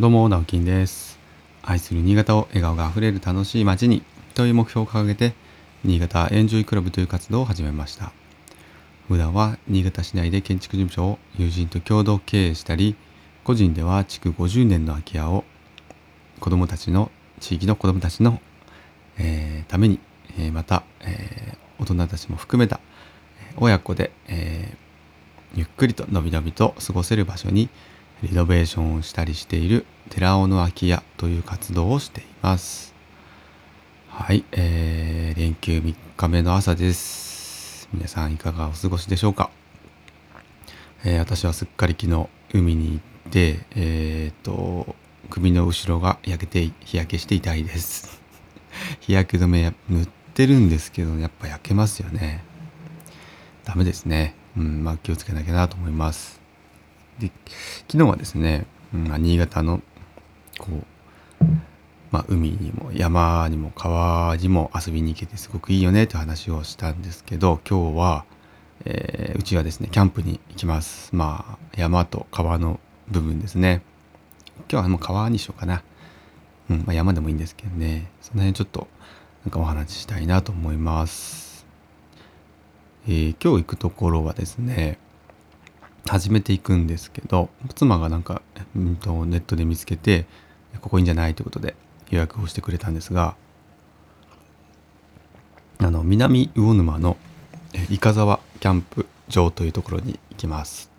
[0.00, 1.18] どうも、直樹です。
[1.60, 5.34] 愛する新潟を笑顔があふれる楽しい街にという目標を掲げて、
[5.84, 8.10] 新潟エンジョイクラブという活動を始めました。
[9.08, 12.96] 普段は新潟市内で建築事務所を友人と共同経営したり、
[13.44, 15.44] 個人では築50年の空き家を
[16.40, 18.40] 子供たちの、地域の子供たちの、
[19.18, 19.98] えー、ために、
[20.38, 22.80] えー、また、えー、大人たちも含めた
[23.58, 24.74] 親子で、え
[25.54, 27.68] ゆっくりとのびのびと過ごせる場所に
[28.22, 32.94] リノベーションをしたりしている寺尾の空き家という活動をしています。
[34.08, 37.88] はい、えー、連休3日目の朝です。
[37.94, 39.50] 皆さんいかがお過ごしでしょうか、
[41.02, 44.94] えー、私はすっかり昨日海に行って、えー、と、
[45.30, 48.20] 首の後ろが焼けて、日焼けして痛いです。
[49.00, 52.44] 日焼け止め塗ってるんですけど、やっぱ焼けますよね。
[53.64, 54.34] ダメですね。
[54.58, 56.39] うん、まあ気をつけなきゃなと思います。
[57.20, 57.30] で
[57.88, 59.80] 昨日はですね、まあ、新潟の
[60.58, 61.44] こう、
[62.10, 68.24] まあ、海にも山にも川にも遊びに行けてすごくいいよねという話をしたんですけど今日は、
[68.84, 71.14] えー、うちはですねキャンプに行きます。
[71.14, 73.82] まあ山と川の部分ですね。
[74.70, 75.82] 今日はもう川にしようかな、
[76.68, 78.10] うんまあ、山でもいいんですけどね。
[78.20, 78.88] その辺ちょっと
[79.44, 81.66] なんかお話ししたいなと思います、
[83.06, 84.98] えー、今日行くところはですね
[86.06, 88.42] 始めていくんですけど妻がなんか、
[88.74, 90.26] うんと、ネットで見つけて
[90.80, 91.74] ここいいんじゃないということで
[92.10, 93.36] 予約をしてくれたんですが
[95.78, 97.16] あの南魚沼の
[97.88, 100.90] 伊香沢キャンプ場というところに行きます、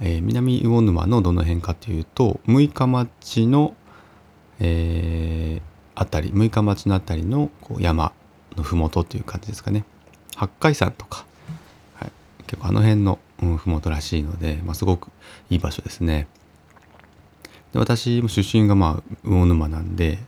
[0.00, 3.74] えー、南魚沼のどの辺かというと六日町の、
[4.60, 8.12] えー、あたり六日町のあたりのこう山
[8.56, 9.84] の麓という感じですかね。
[10.36, 11.24] 八海山とか、
[11.94, 12.12] はい、
[12.46, 13.18] 結構あの辺の
[13.56, 15.08] 麓らしいので、まあ、すごく
[15.50, 16.26] いい場所ですね。
[17.72, 20.18] で私も出身がまあ魚沼なんで、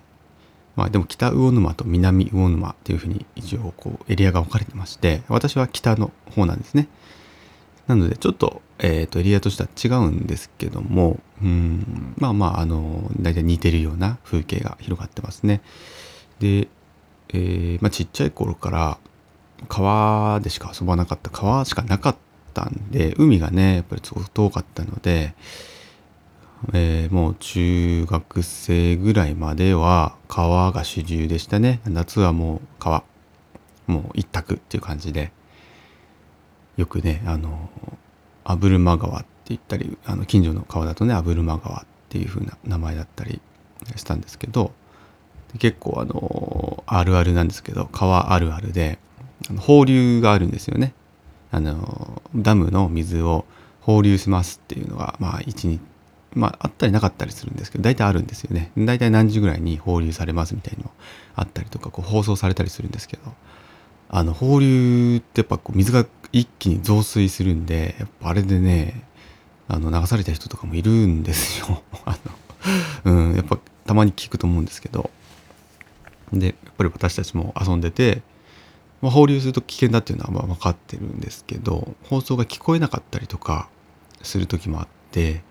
[0.77, 6.89] まあ、でも北魚沼と南魚沼っていうふうに一応こうエリアが分かれてまして私は北の方なんですね。
[7.87, 15.61] なのでちょっと,、えー、とエリアとしては違うんですけどもうんまあまああの大体似てるような風景が広がってますね。
[16.41, 16.69] で、
[17.29, 18.99] えーまあ、ちっちゃい頃から
[19.69, 22.19] 川でしか遊ばなかった川しかなかった
[22.63, 25.35] ったんで海がねやっぱりすごく遠かったので、
[26.73, 31.81] えー、もう中学生ぐらいまでは川が主流でしたね。
[31.85, 33.03] 夏はもう川
[33.87, 35.33] もう一択っていう感じで
[36.77, 37.69] よくねあの
[38.45, 43.41] 阿武沼川って言ったりあの近所の川だとね阿武沼川っていう風な名前だったり
[43.97, 44.73] したんですけど
[45.59, 48.99] 結構あのあるあるなんですけど川あるあるで
[49.59, 50.95] 放流があるんですよね。
[51.55, 53.45] あのダムの水を
[53.81, 55.81] 放流しますっていうのがまあ1日
[56.35, 58.73] まああったりなかったりするんですけど大体あるんですよね。
[58.77, 60.91] 大体何時ぐらいに放流されますみたいの
[61.37, 63.23] あったりとかこう放送されたりするんですけど
[64.09, 69.05] あの放流ってやっぱこう水が一気に増水するんでやっぱあれでね
[69.69, 71.85] あの流された人とかもいるんですよ。
[72.05, 72.19] あ
[73.05, 75.09] の、うん、やっぱたまに聞くと思うんですけど。
[76.33, 78.23] でやっぱり私たちも遊んでて
[79.05, 83.69] まあ、放流すると危険だっていうのはまあ分かってるんですけど放送が聞こえなかったりとか
[84.23, 85.43] する時もあって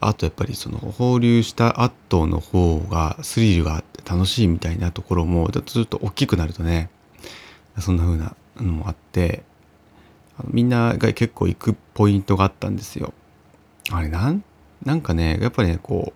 [0.00, 6.90] あとやっぱりその放流した後の方がスリルがあって楽しいみたいなところもちょっと大きくなるとね
[7.78, 9.44] そんな風なのもあって
[10.48, 13.14] みんなが結構行くポイントがあったんですよ。
[13.92, 14.42] あれなん
[14.84, 16.12] なんかねやっぱりねこ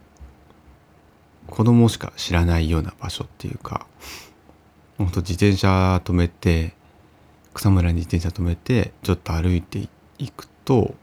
[1.48, 3.86] う子供しか知らないような場所っていうか
[4.98, 6.74] 本当自転車止めて
[7.54, 10.94] 草むらに自転車止めてちょっと歩いていくと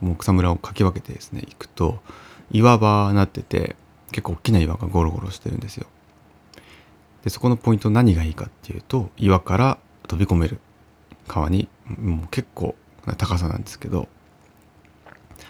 [0.00, 2.00] もう草むらをかき分けてですね行くと
[2.50, 3.76] 岩場になってて
[4.10, 5.86] 結構大きな岩がゴロゴロしてるんですよ。
[7.22, 9.78] でそこのポイント何がいいかっていうと岩から
[10.08, 10.58] 飛び込める
[11.28, 12.74] 川にもう結構
[13.06, 14.08] な高さなんですけど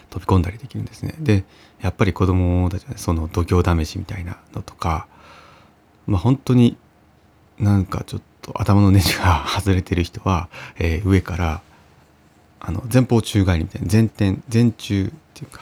[0.09, 1.15] 飛び込んだりできるんですね。
[1.19, 1.45] で
[1.81, 5.07] やっぱり子供たちはその度胸試しみたいなのとか
[6.05, 6.77] まあ本当に
[7.61, 10.49] なんかちょっと頭のネジが外れてる人は、
[10.79, 11.61] えー、上から
[12.59, 15.61] あの前方宙返りみたいな前転前宙っていうか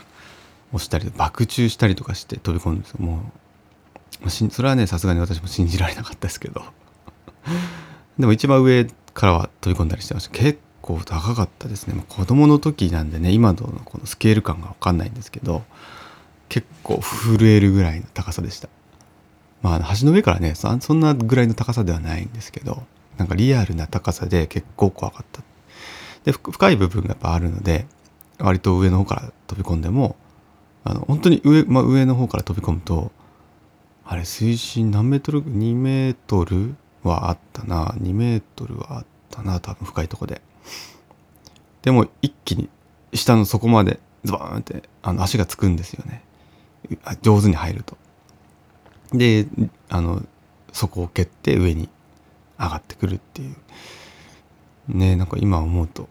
[0.71, 2.97] 押したり爆中したりとかして飛び込むんですよ。
[2.99, 3.31] も
[4.25, 6.63] うそれはねさすがに私も信じられなかったですけど。
[8.17, 10.31] でも一番上からは飛び込んだりしてました。
[10.31, 12.03] 結構高かったですね。
[12.07, 15.63] 子供の時なんでね今のこのスケール感が分かんないんですけど
[16.49, 18.69] 結構震えるぐらいの高さでした。
[19.61, 22.83] まあ橋の上からねそんなぐらいの高さではないんですけど
[23.17, 25.41] なんかリアルな高さで結構怖かった。
[26.23, 27.85] で深い部分がやっぱあるので
[28.39, 30.15] 割と上の方から飛び込んでも
[30.83, 33.11] あの本当に上,、まあ、上の方から飛び込むと
[34.05, 37.93] あれ水深何メートル2メートルはあったな。
[37.99, 40.41] 2メートルはあったな多分深いとこで。
[41.81, 42.69] でも一気に
[43.13, 46.23] 下の底までズバーンってあの足がつくんですよね。
[47.21, 47.97] 上手に入ると。
[49.13, 49.47] で
[49.89, 50.23] あの
[50.71, 51.89] 底を蹴って上に
[52.59, 53.55] 上がってくるっていう。
[54.87, 56.09] ねなんか今思うと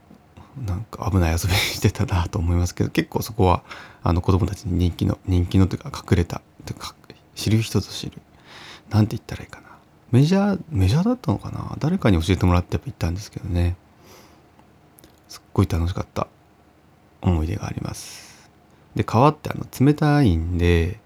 [0.65, 3.65] なんか危ない遊びしてたなと思いますけど結構そこは
[4.03, 6.95] あの子供たちに人気の人気のというか隠れたというか
[7.35, 8.21] 知る人ぞ知る。
[8.91, 9.69] なんて言ったらいいかな。
[10.11, 11.77] メジャーメジャーだったのかな。
[11.79, 13.77] 誰かに教えてもらってやっぱ行ったんですけどね。
[15.29, 16.27] すっごい楽しかった
[17.21, 18.49] 思い出があります。
[18.95, 20.99] で川ってあの冷たいんで、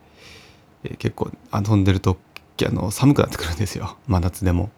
[0.85, 2.19] え、結構遊んでると
[2.65, 3.97] あの寒くなってくるんですよ。
[4.07, 4.71] 真夏でも。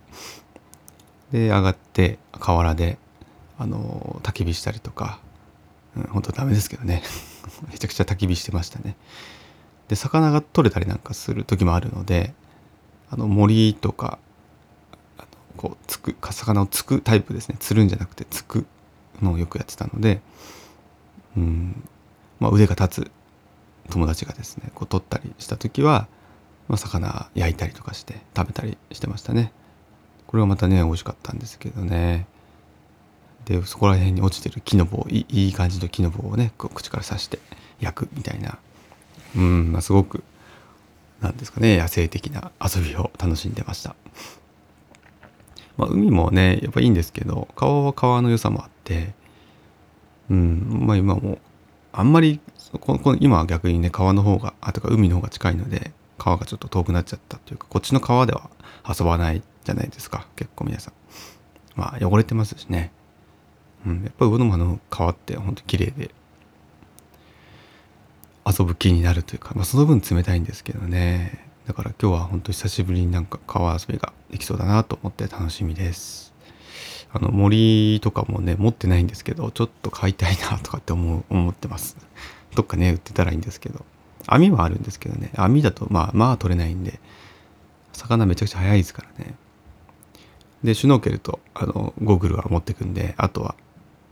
[1.32, 2.98] で上がって河原で
[3.58, 5.18] あの焚き火したりとか、
[5.96, 7.02] うん、本当ダメですけどね。
[7.70, 8.96] めちゃくちゃ焚き火してましたね。
[9.88, 12.32] で魚が取れたりなんかする時もあるので
[13.10, 14.18] あの森とか
[15.56, 17.56] こうつく魚をつくタイプですね。
[17.58, 18.66] 釣るんじゃなくてつく
[19.20, 20.20] のをよくやってたので、
[21.36, 21.88] うん。
[22.40, 23.10] まあ、腕が立つ
[23.90, 26.08] 友達がですねこう取ったりした時は、
[26.68, 29.52] まあ、魚焼いたりとかして食べたりしてましたね。
[30.26, 32.26] これはまたね美味しかったんですけどね
[33.44, 37.38] でそこら辺に落ちてる木の棒いい感じの木の棒をねこう口から刺して
[37.78, 38.58] 焼くみたいな
[39.36, 40.24] うん、まあ、すごく
[41.20, 43.94] なんですかね野生的な遊びを楽しんでました。
[45.76, 49.12] まあ、海もねやっぱいいんですけど川は川の良さもあって
[50.30, 51.38] うんまあ今も
[51.92, 52.40] あんまり
[52.72, 58.50] ここ今は逆にね川の方があとか海の方が近いので川がちょっと遠くなっちゃったというかこっちの川では
[58.88, 60.94] 遊ばないじゃないですか結構皆さん。
[61.76, 62.92] まあ汚れてますしね、
[63.86, 66.10] うん、やっぱり魚沼の川ってほんと綺麗で
[68.46, 71.44] 遊ぶ気になるというか、まあ、その分冷たいんですけどね。
[71.66, 76.34] だから今日は本当久しぶりになんか川遊びができそうだなと思って楽しみです。
[77.10, 81.96] あの森とかもね持ってないんですけどちょっと買いたいなとかって思う思ってます。
[82.54, 83.84] どっかね売ってたらいいんですけど。
[84.26, 85.30] 網はあるんですけどね。
[85.36, 87.00] 網だとまあまあ取れないんで。
[87.92, 89.34] 魚めちゃくちゃ早いですからね。
[90.62, 93.54] でシュノーケルとあのゴーグルは持ってくんであとは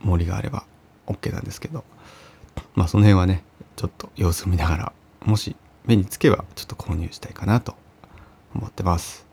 [0.01, 0.65] 森があれば
[1.07, 1.83] OK なんですけど。
[2.75, 3.43] まあその辺はね
[3.75, 4.93] ちょっと様子を見ながら
[5.25, 5.55] もし
[5.85, 7.75] 目につけばちょっと購入したいかなと
[8.55, 9.25] 思ってます。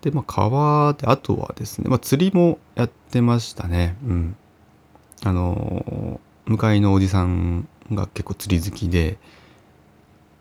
[0.00, 3.96] でまあ川であとはですね、まあ、釣りもやってましたね。
[4.04, 4.36] うん。
[5.24, 9.18] あの向かいのおじさんが結構釣り好きで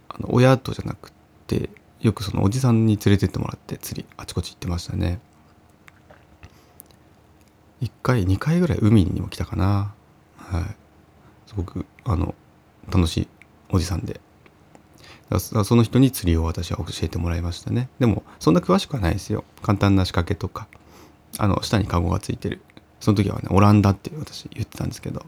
[0.09, 1.11] あの親とじゃなく
[1.47, 1.69] て
[1.99, 5.19] よくそのおじさんに連れてってもらって釣りあちこち行ってましたね。
[7.81, 9.93] 1回2回ぐらい海にも来たかな。
[10.37, 10.63] はい。
[11.47, 12.35] すごくあの
[12.91, 13.27] 楽しい
[13.69, 14.21] おじさんで。
[15.39, 17.89] その人に釣りを私は教えてもらいましたね。
[17.99, 19.43] でもそんな詳しくはないですよ。
[19.63, 20.67] 簡単な仕掛けとか。
[21.37, 22.61] あの下にカゴがついてる。
[22.99, 25.25] その時はねオランダって私言ってたんですけど。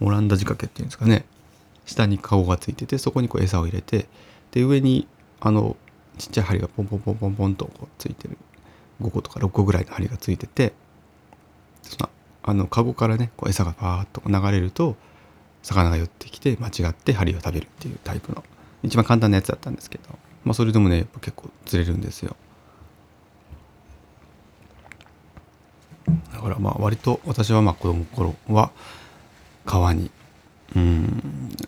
[0.00, 1.24] オランダ仕掛けっていうんですかね。
[1.86, 4.06] 下にカゴがついててそこにこう餌を入れて
[4.52, 5.08] で上に
[5.40, 5.76] あの
[6.18, 8.36] ちっちゃい針がポンポンポンポンポンとこうついてる
[9.02, 10.72] 5個とか6個ぐらいの針がついてて
[11.82, 12.10] その
[12.42, 14.96] あのカゴからねこう餌がパーッと流れると
[15.62, 18.44] 魚が寄ってきて間違って針を食べるっていうタイプの
[18.82, 20.04] 一番簡単なやつだったんですけど、
[20.44, 22.36] まあ、それでもね結構釣れるんですよ。
[26.32, 28.70] だからまあ割と私はまあ子供の頃は
[29.70, 30.10] 川に
[30.74, 31.22] うん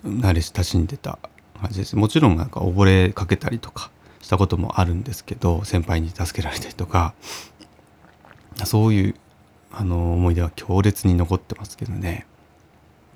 [0.04, 1.20] 慣れ親しんでた
[1.60, 1.94] 感じです。
[1.94, 7.14] もちろんなんか溺れかけたりとかしたこともあるんですけど先輩に助けられたりとか
[8.64, 9.14] そういう
[9.70, 12.26] あの思い出は強烈に残ってますけどね、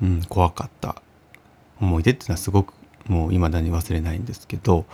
[0.01, 1.03] うん、怖かった
[1.81, 2.75] 思い出っていうのはすごく
[3.09, 4.85] もう未だに忘れないんですけど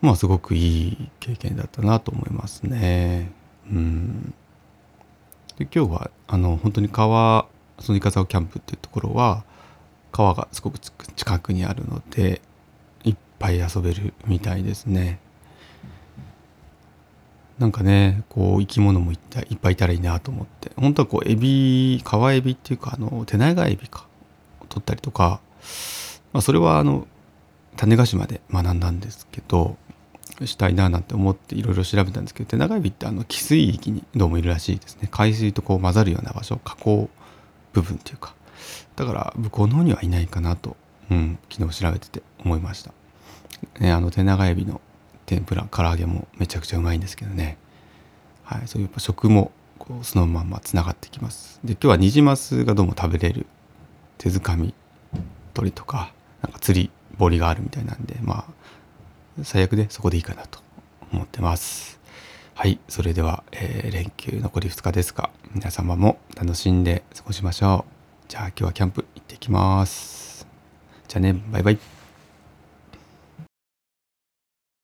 [0.00, 3.30] まあすごくいい経験だったなと思いますね。
[3.70, 4.34] うん、
[5.56, 7.46] で今日はあの本当に川
[7.80, 9.44] そのイカザワキャンプっていうところは
[10.12, 12.40] 川がすごく近くにあるので
[13.04, 15.20] いっぱい遊べるみたいですね。
[17.58, 19.18] なんかねこう生き物もいっ
[19.50, 24.06] いっぱいいたらいいなと思って本当はこうエビ川エビっていうかあの手長エビか
[24.68, 25.40] 取ったりとか、
[26.32, 27.08] まあ、それはあの
[27.76, 29.76] 種子島で学んだんですけど
[30.44, 37.10] したいななんて思っていろいろ調べたんですけど手長エビってあの汽水域にどうもいるらしいですね海水とこう混ざるような場所加工
[37.80, 38.34] 部分っていうか
[38.96, 40.76] だから向こうの方にはいないかなと、
[41.10, 42.92] うん、昨日調べてて思いました、
[43.80, 44.80] ね、あの手長エビの
[45.26, 47.58] 天ぷら唐揚げもめちゃくちゃうまいんですけどね、
[48.44, 51.60] はい、そういうやっぱ食もこうそのままつながってきます。
[51.64, 53.46] で今日はニジマスがどうも食べれる
[54.16, 54.74] 手づかみ
[55.54, 60.60] 鳥とかなんか釣り堀があるみたいなんでまあ最悪でそこでいいかなと
[61.12, 61.97] 思ってます。
[62.60, 67.92] はいそれでは、えー、連休残り2日ですが皆様も楽しんで過ごしましょう。
[68.26, 70.44] じゃあ今日はキャンプ行ってきます。
[71.06, 71.97] じゃあねバイバイ。